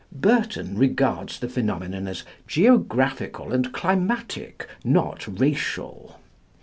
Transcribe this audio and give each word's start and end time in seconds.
Burton 0.11 0.79
regards 0.79 1.37
the 1.37 1.47
phenomenon 1.47 2.07
as 2.07 2.23
"geographical 2.47 3.53
and 3.53 3.71
climatic, 3.71 4.67
not 4.83 5.27
racial." 5.39 6.19